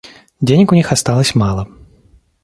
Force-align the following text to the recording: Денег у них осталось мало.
Денег 0.41 0.71
у 0.71 0.75
них 0.75 0.91
осталось 0.91 1.35
мало. 1.35 1.67